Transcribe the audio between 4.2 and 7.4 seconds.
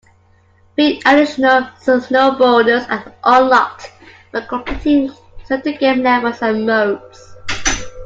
by completing certain game levels and modes.